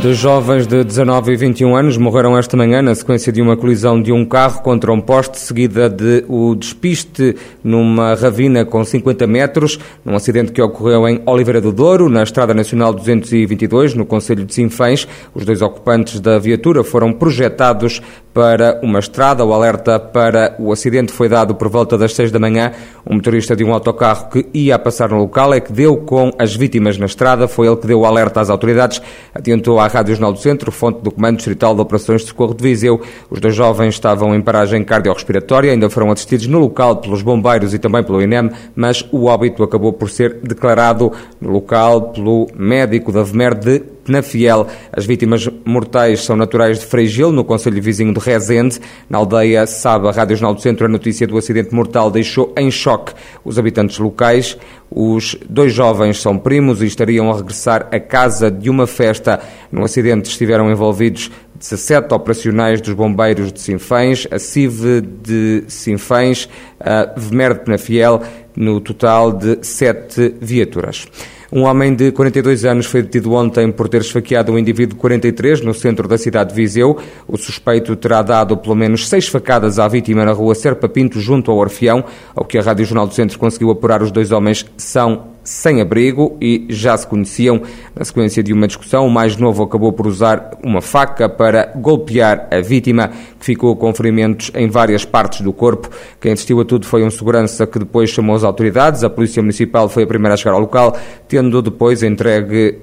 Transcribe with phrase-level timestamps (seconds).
[0.00, 4.00] Dois jovens de 19 e 21 anos morreram esta manhã na sequência de uma colisão
[4.00, 9.76] de um carro contra um poste, seguida de o despiste numa ravina com 50 metros,
[10.04, 14.54] num acidente que ocorreu em Oliveira do Douro, na Estrada Nacional 222, no Conselho de
[14.54, 15.08] Sinfãs.
[15.34, 18.00] Os dois ocupantes da viatura foram projetados
[18.32, 19.44] para uma estrada.
[19.44, 22.70] O alerta para o acidente foi dado por volta das 6 da manhã.
[23.04, 26.54] Um motorista de um autocarro que ia passar no local é que deu com as
[26.54, 27.48] vítimas na estrada.
[27.48, 29.02] Foi ele que deu o alerta às autoridades.
[29.34, 32.62] Adiantou à Rádio Jornal do Centro, fonte do Comando Distrital de Operações de Socorro de
[32.62, 33.00] Viseu.
[33.30, 37.78] Os dois jovens estavam em paragem cardiorrespiratória, ainda foram assistidos no local pelos bombeiros e
[37.78, 43.22] também pelo INEM, mas o óbito acabou por ser declarado no local pelo médico da
[43.22, 44.66] VMER de Penafiel.
[44.90, 48.80] As vítimas mortais são naturais de Freigil, no Conselho Vizinho de Rezende.
[49.08, 53.12] Na aldeia Saba, Rádio Jornal do Centro, a notícia do acidente mortal deixou em choque
[53.44, 54.56] os habitantes locais.
[54.90, 59.40] Os dois jovens são primos e estariam a regressar a casa de uma festa.
[59.70, 66.48] No acidente estiveram envolvidos 17 operacionais dos bombeiros de Sinfãs, a CIV de Sinfãs,
[66.80, 68.22] a VMER de Penafiel,
[68.56, 71.06] no total de 7 viaturas.
[71.50, 75.62] Um homem de 42 anos foi detido ontem por ter esfaqueado um indivíduo de 43
[75.62, 76.98] no centro da cidade de Viseu.
[77.26, 81.50] O suspeito terá dado pelo menos seis facadas à vítima na rua Serpa Pinto, junto
[81.50, 82.04] ao Orfeão.
[82.36, 86.36] Ao que a Rádio Jornal do Centro conseguiu apurar, os dois homens são sem abrigo
[86.40, 87.62] e já se conheciam.
[87.96, 92.46] Na sequência de uma discussão, o mais novo acabou por usar uma faca para golpear
[92.50, 93.08] a vítima,
[93.40, 95.88] que ficou com ferimentos em várias partes do corpo.
[96.20, 99.02] Quem assistiu a tudo foi um segurança que depois chamou as autoridades.
[99.02, 100.94] A Polícia Municipal foi a primeira a chegar ao local,
[101.26, 102.80] tendo depois entregue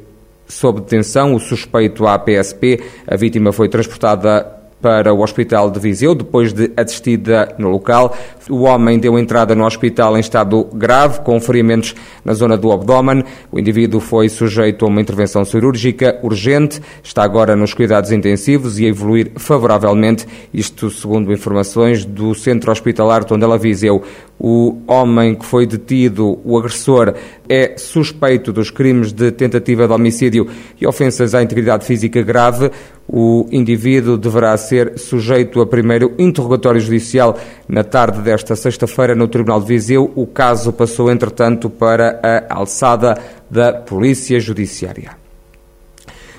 [0.48, 2.82] sob detenção o suspeito à PSP.
[3.08, 4.55] A vítima foi transportada
[4.86, 8.16] para o Hospital de Viseu, depois de assistida no local.
[8.48, 13.24] O homem deu entrada no hospital em estado grave, com ferimentos na zona do abdômen.
[13.52, 18.86] O indivíduo foi sujeito a uma intervenção cirúrgica urgente, está agora nos cuidados intensivos e
[18.86, 24.04] a evoluir favoravelmente, isto segundo informações do Centro Hospitalar Tondela Viseu.
[24.40, 27.14] O homem que foi detido, o agressor,
[27.48, 30.48] é suspeito dos crimes de tentativa de homicídio
[30.80, 32.70] e ofensas à integridade física grave.
[33.08, 37.38] O indivíduo deverá ser sujeito a primeiro interrogatório judicial
[37.68, 40.12] na tarde desta sexta-feira no Tribunal de Viseu.
[40.16, 43.18] O caso passou, entretanto, para a alçada
[43.50, 45.25] da Polícia Judiciária.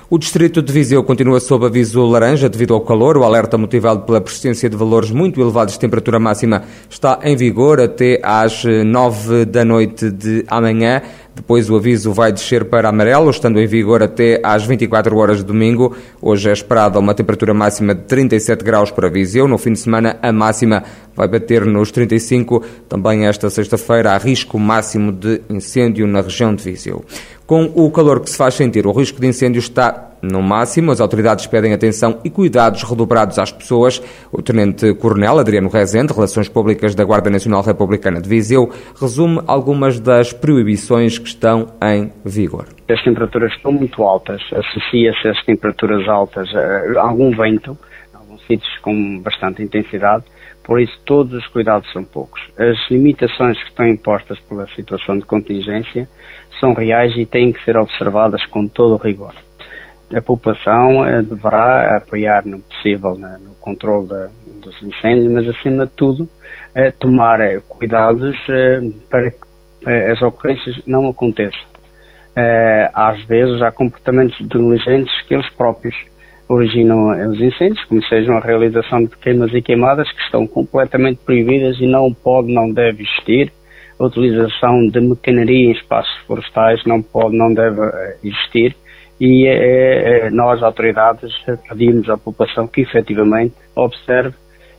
[0.08, 3.16] O distrito de Viseu continua sob aviso laranja devido ao calor.
[3.16, 7.80] O alerta motivado pela persistência de valores muito elevados de temperatura máxima está em vigor
[7.80, 11.02] até às nove da noite de amanhã.
[11.34, 15.44] Depois o aviso vai descer para amarelo, estando em vigor até às 24 horas de
[15.44, 15.96] domingo.
[16.22, 19.48] Hoje é esperada uma temperatura máxima de 37 graus para Viseu.
[19.48, 20.84] No fim de semana, a máxima
[21.16, 22.62] vai bater nos 35.
[22.88, 27.04] Também esta sexta-feira há risco máximo de incêndio na região de Viseu.
[27.46, 30.90] Com o calor que se faz sentir, o risco de incêndio está no máximo.
[30.90, 34.02] As autoridades pedem atenção e cuidados redobrados às pessoas.
[34.32, 40.32] O Tenente-Coronel Adriano Rezende, Relações Públicas da Guarda Nacional Republicana de Viseu, resume algumas das
[40.32, 42.66] proibições que estão em vigor.
[42.88, 47.76] As temperaturas estão muito altas, associa-se às temperaturas altas a algum vento,
[48.38, 50.24] sítios com bastante intensidade,
[50.64, 52.40] por isso todos os cuidados são poucos.
[52.58, 56.08] As limitações que estão impostas pela situação de contingência
[56.60, 59.34] são reais e têm que ser observadas com todo o rigor
[60.14, 64.08] a população eh, deverá apoiar no possível no controle
[64.62, 66.28] dos incêndios, mas acima de tudo
[66.74, 68.36] eh, tomar eh, cuidados
[69.10, 69.46] para que
[70.10, 71.60] as ocorrências não aconteçam.
[72.92, 75.94] Às vezes há comportamentos negligentes que eles próprios
[76.48, 81.78] originam os incêndios, como sejam a realização de queimas e queimadas que estão completamente proibidas
[81.80, 83.52] e não pode, não deve existir.
[83.98, 87.80] A utilização de mecaneria em espaços florestais não pode, não deve
[88.22, 88.76] existir
[89.20, 91.32] e é, nós, autoridades,
[91.68, 94.34] pedimos à população que efetivamente observe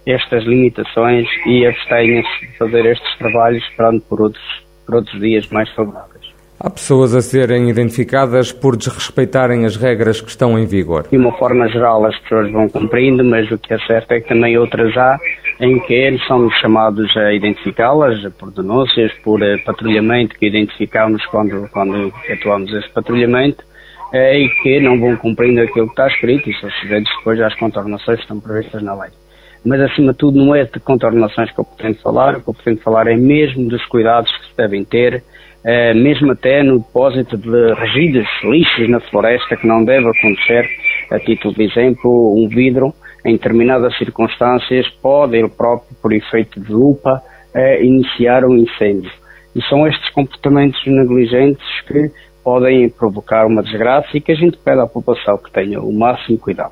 [0.05, 4.43] estas limitações e abstenha-se de fazer estes trabalhos esperando por outros,
[4.85, 6.16] por outros dias mais favoráveis.
[6.59, 11.07] Há pessoas a serem identificadas por desrespeitarem as regras que estão em vigor.
[11.07, 14.27] De uma forma geral, as pessoas vão cumprindo, mas o que é certo é que
[14.27, 15.19] também outras há
[15.59, 21.69] em que eles são chamados a identificá-las por denúncias, por eh, patrulhamento que identificamos quando,
[21.69, 23.63] quando efetuamos esse patrulhamento
[24.11, 27.53] é, e que não vão cumprindo aquilo que está escrito e são sujeitos depois às
[27.55, 29.11] contornações que estão previstas na lei.
[29.63, 32.53] Mas, acima de tudo, não é de contornações que eu pretendo falar, o que eu
[32.53, 35.23] pretendo falar é mesmo dos cuidados que se devem ter,
[35.67, 40.66] é, mesmo até no depósito de resíduos, lixos na floresta, que não deve acontecer,
[41.11, 42.93] a título de exemplo, um vidro,
[43.25, 47.22] em determinadas circunstâncias, pode ele próprio, por efeito de lupa,
[47.53, 49.11] uh, iniciar um incêndio.
[49.53, 52.11] E são estes comportamentos negligentes que
[52.41, 56.37] podem provocar uma desgraça e que a gente pede à população que tenha o máximo
[56.37, 56.72] cuidado.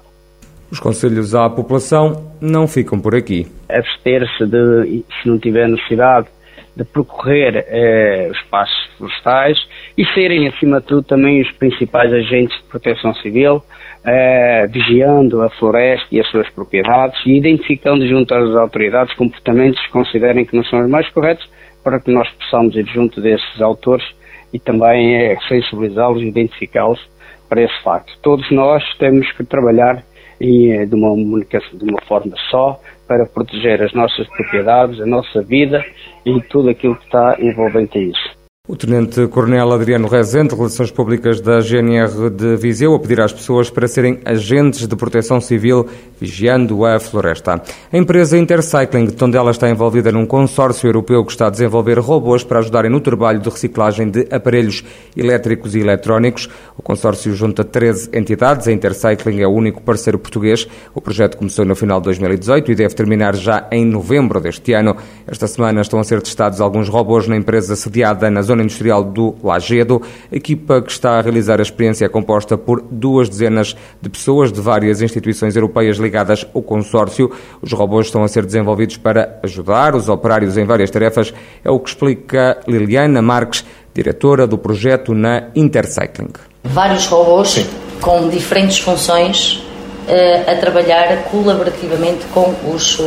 [0.71, 3.45] Os conselhos à população não ficam por aqui.
[3.69, 6.27] Abster-se de, se não tiver necessidade,
[6.75, 9.57] de percorrer eh, os passos florestais
[9.97, 13.63] e serem, acima de tudo, também os principais agentes de proteção civil,
[14.03, 19.91] eh, vigiando a floresta e as suas propriedades e identificando junto às autoridades comportamentos que
[19.91, 21.49] considerem que não são os mais corretos
[21.83, 24.05] para que nós possamos ir junto desses autores
[24.53, 26.99] e também eh, sensibilizá-los e identificá-los
[27.47, 28.11] para esse facto.
[28.21, 30.03] Todos nós temos que trabalhar
[30.39, 35.41] e eh, de uma de uma forma só para proteger as nossas propriedades, a nossa
[35.41, 35.83] vida
[36.25, 38.44] e tudo aquilo que está envolvente a isso.
[38.67, 43.87] O Tenente-Coronel Adriano Rezende, Relações Públicas da GNR de Viseu, a pedir às pessoas para
[43.87, 45.87] serem agentes de proteção civil
[46.19, 47.61] vigiando a floresta.
[47.93, 52.43] A empresa Intercycling de Tondela está envolvida num consórcio europeu que está a desenvolver robôs
[52.43, 54.83] para ajudarem no trabalho de reciclagem de aparelhos
[55.15, 56.49] elétricos e eletrónicos.
[56.75, 58.67] O consórcio junta 13 entidades.
[58.67, 60.67] A Intercycling é o único parceiro português.
[60.95, 64.95] O projeto começou no final de 2018 e deve terminar já em novembro deste ano.
[65.27, 69.03] Esta semana estão a ser testados alguns robôs na empresa sediada na zona Zona Industrial
[69.03, 70.01] do Lagedo.
[70.31, 74.51] A equipa que está a realizar a experiência é composta por duas dezenas de pessoas
[74.51, 77.31] de várias instituições europeias ligadas ao consórcio.
[77.61, 81.79] Os robôs estão a ser desenvolvidos para ajudar os operários em várias tarefas, é o
[81.79, 86.29] que explica Liliana Marques, diretora do projeto na Intercycling.
[86.63, 87.67] Vários robôs Sim.
[88.01, 89.63] com diferentes funções
[90.07, 92.99] uh, a trabalhar colaborativamente com os,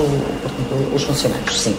[0.94, 1.60] os funcionários.
[1.60, 1.76] Sim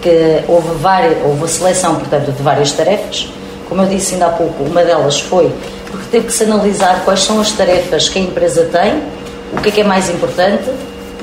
[0.00, 3.28] que houve, várias, houve a seleção, portanto, de várias tarefas.
[3.68, 5.52] Como eu disse ainda há pouco, uma delas foi
[5.90, 9.02] porque teve que se analisar quais são as tarefas que a empresa tem,
[9.52, 10.70] o que é que é mais importante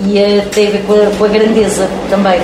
[0.02, 2.40] e uh, tem a ver com a, com a grandeza também.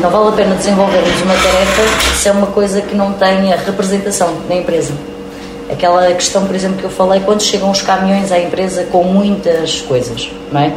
[0.00, 4.34] Não vale a pena desenvolvermos uma tarefa se é uma coisa que não tenha representação
[4.48, 4.92] na empresa.
[5.70, 9.80] Aquela questão, por exemplo, que eu falei, quando chegam os caminhões à empresa com muitas
[9.82, 10.72] coisas, não é?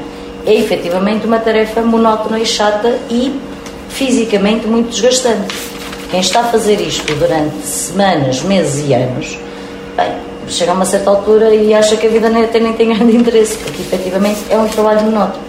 [0.46, 3.40] É efetivamente uma tarefa monótona e chata e
[3.96, 5.56] fisicamente muito desgastante.
[6.12, 9.38] Quem está a fazer isto durante semanas, meses e anos,
[9.96, 10.12] bem,
[10.48, 13.58] chega a uma certa altura e acha que a vida nem, nem tem grande interesse,
[13.58, 15.44] porque efetivamente é um trabalho monótono.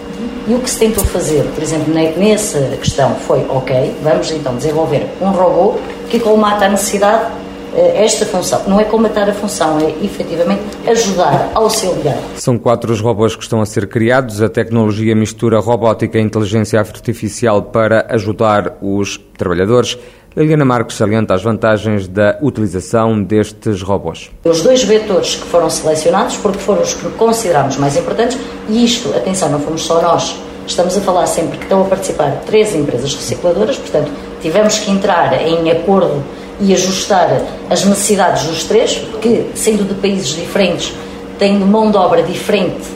[0.48, 5.04] E o que se tentou fazer, por exemplo, nessa questão foi, ok, vamos então desenvolver
[5.20, 5.74] um robô
[6.08, 7.32] que colmata a necessidade
[7.76, 8.62] esta função.
[8.66, 12.18] Não é comatar a função, é efetivamente ajudar, auxiliar.
[12.36, 14.42] São quatro os robôs que estão a ser criados.
[14.42, 19.98] A tecnologia mistura robótica e inteligência artificial para ajudar os trabalhadores.
[20.36, 24.30] Liliana Marques salienta as vantagens da utilização destes robôs.
[24.44, 28.38] Os dois vetores que foram selecionados, porque foram os que consideramos mais importantes,
[28.68, 32.42] e isto, atenção, não fomos só nós, estamos a falar sempre que estão a participar
[32.44, 34.12] três empresas recicladoras, portanto,
[34.42, 36.22] tivemos que entrar em acordo
[36.60, 40.92] e ajustar as necessidades dos três, que, sendo de países diferentes,
[41.38, 42.86] tendo mão de obra diferente,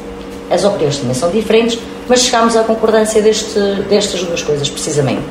[0.51, 1.79] as opiniões também são diferentes,
[2.09, 3.59] mas chegámos à concordância deste,
[3.89, 5.23] destas duas coisas, precisamente.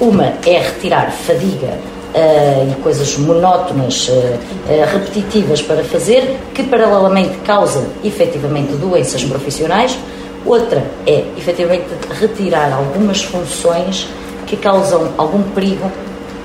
[0.00, 1.66] Uma é retirar fadiga
[2.14, 9.98] uh, e coisas monótonas, uh, uh, repetitivas para fazer, que paralelamente causam efetivamente doenças profissionais.
[10.46, 11.86] Outra é efetivamente
[12.20, 14.06] retirar algumas funções
[14.46, 15.90] que causam algum perigo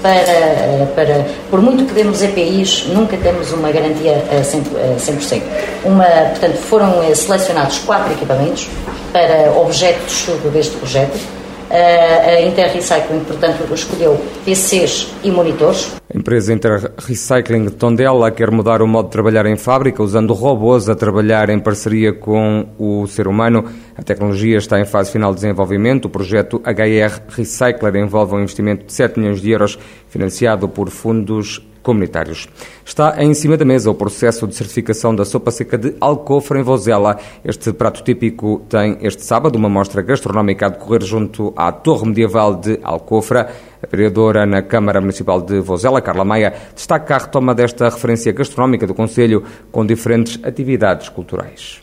[0.03, 4.97] para, para, por muito que demos EPIs, nunca temos uma garantia a 100%.
[4.97, 5.41] 100%.
[5.85, 8.67] Uma, portanto, foram eh, selecionados quatro equipamentos
[9.13, 11.42] para objetos deste projeto
[11.73, 15.95] a Interrecycling, portanto, escolheu PCs e monitores.
[16.13, 20.87] A empresa Interrecycling de Tondela quer mudar o modo de trabalhar em fábrica, usando robôs
[20.87, 23.65] a trabalhar em parceria com o ser humano.
[23.97, 26.05] A tecnologia está em fase final de desenvolvimento.
[26.05, 31.59] O projeto HR Recycler envolve um investimento de 7 milhões de euros, financiado por fundos
[31.83, 32.47] comunitários.
[32.83, 36.63] Está em cima da mesa o processo de certificação da sopa seca de Alcofra em
[36.63, 37.19] Vozela.
[37.43, 42.55] Este prato típico tem este sábado uma mostra gastronómica a decorrer junto à Torre Medieval
[42.55, 43.49] de Alcofra.
[43.83, 48.87] A vereadora na Câmara Municipal de Vozela, Carla Maia, destaca a retoma desta referência gastronómica
[48.87, 51.82] do Conselho com diferentes atividades culturais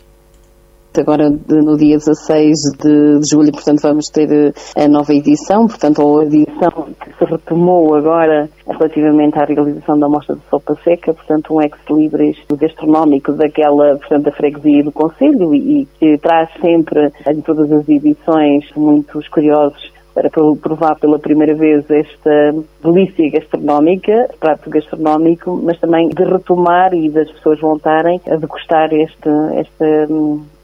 [0.99, 6.25] agora no dia 16 de, julho, portanto vamos ter eh, a nova edição, portanto a
[6.25, 11.61] edição que se retomou agora relativamente à realização da mostra de sopa seca, portanto um
[11.61, 17.71] ex-libris gastronómico daquela, portanto da freguesia do Conselho e, e que traz sempre em todas
[17.71, 25.79] as edições muitos curiosos para provar pela primeira vez esta delícia gastronómica, prato gastronómico, mas
[25.79, 30.07] também de retomar e das pessoas voltarem a degustar este, este,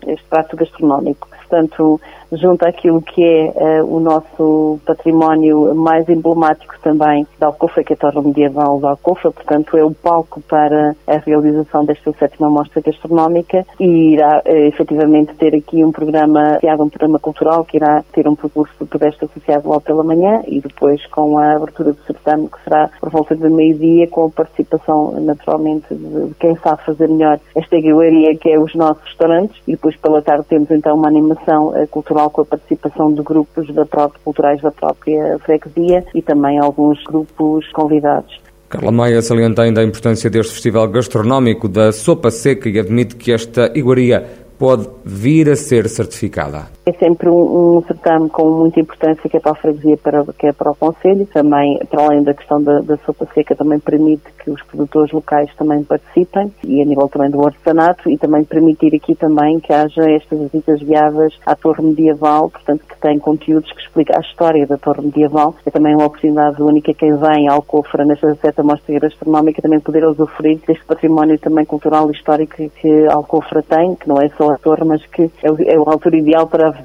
[0.07, 1.29] este prato gastronómico.
[1.29, 2.01] Portanto,
[2.33, 7.97] junto àquilo que é uh, o nosso património mais emblemático também da Alcofa, que é
[7.97, 12.81] a Torre Medieval da Alcofa, portanto é o palco para a realização desta sétima mostra
[12.81, 18.29] gastronómica e irá uh, efetivamente ter aqui um programa, um programa cultural que irá ter
[18.29, 22.49] um percurso de pedestre associado logo pela manhã e depois com a abertura do certame
[22.49, 27.39] que será por volta de meio-dia com a participação naturalmente de quem sabe fazer melhor
[27.55, 29.61] esta iguaria que é os nossos restaurantes.
[29.67, 31.87] E depois pela tarde temos então uma animação uh,
[32.31, 37.71] com a participação de grupos da própria, culturais da própria freguesia e também alguns grupos
[37.73, 38.41] convidados.
[38.69, 43.31] Carla Maia salienta ainda a importância deste festival gastronómico da sopa seca e admite que
[43.33, 44.27] esta iguaria
[44.59, 46.76] pode vir a ser certificada.
[46.89, 50.47] É sempre um, um, certame com muita importância que é para a freguesia, para, que
[50.47, 51.27] é para o Conselho.
[51.27, 55.53] Também, para além da questão da, da, sopa seca, também permite que os produtores locais
[55.57, 60.09] também participem e a nível também do artesanato e também permitir aqui também que haja
[60.09, 64.77] estas visitas guiadas à Torre Medieval, portanto que tem conteúdos que explicam a história da
[64.77, 65.57] Torre Medieval.
[65.67, 70.05] É também uma oportunidade única quem vem ao Alcofra nesta seta mostra gastronómica também poder
[70.05, 74.59] usufruir deste património também cultural e histórico que Alcofra tem, que não é só a
[74.59, 76.76] torre, mas que é, é a altura ideal para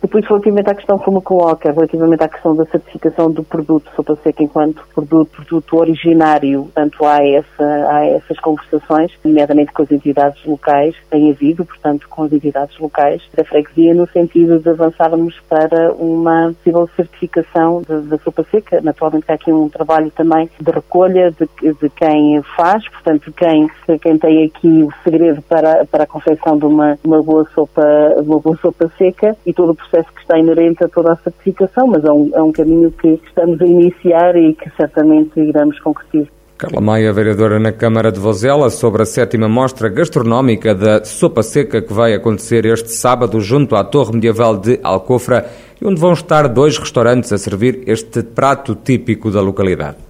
[0.00, 4.42] Depois, relativamente à questão como coloca, relativamente à questão da certificação do produto sopa seca
[4.42, 10.94] enquanto produto, produto originário, portanto há, essa, há essas conversações, nomeadamente com as entidades locais,
[11.10, 16.52] tem havido, portanto, com as entidades locais da freguesia, no sentido de avançarmos para uma
[16.54, 18.80] possível certificação da sopa seca.
[18.80, 23.68] Naturalmente há aqui um trabalho também de recolha de, de quem faz, portanto, quem,
[24.00, 27.82] quem tem aqui o segredo para, para a confecção de uma, uma boa sopa,
[28.18, 31.86] uma boa sopa seca e todo o processo que está inerente a toda a certificação,
[31.86, 36.32] mas é um, é um caminho que estamos a iniciar e que certamente iremos concretizar.
[36.58, 41.80] Carla Maia, vereadora na Câmara de Vozela, sobre a sétima mostra gastronómica da sopa seca
[41.80, 45.46] que vai acontecer este sábado junto à Torre Medieval de Alcofra
[45.80, 50.07] onde vão estar dois restaurantes a servir este prato típico da localidade.